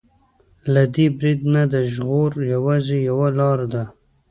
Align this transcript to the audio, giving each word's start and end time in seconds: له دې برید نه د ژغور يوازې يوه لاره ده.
له 0.73 0.83
دې 0.93 1.05
برید 1.17 1.41
نه 1.53 1.63
د 1.73 1.75
ژغور 1.93 2.31
يوازې 2.53 2.97
يوه 3.09 3.27
لاره 3.39 3.67
ده. 3.73 3.83